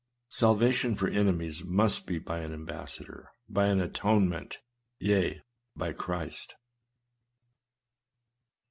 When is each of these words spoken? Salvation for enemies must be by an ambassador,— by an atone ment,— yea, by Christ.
Salvation 0.31 0.95
for 0.95 1.07
enemies 1.07 1.63
must 1.63 2.07
be 2.07 2.17
by 2.17 2.39
an 2.39 2.51
ambassador,— 2.51 3.29
by 3.47 3.67
an 3.67 3.79
atone 3.79 4.27
ment,— 4.27 4.57
yea, 4.99 5.43
by 5.75 5.93
Christ. 5.93 6.55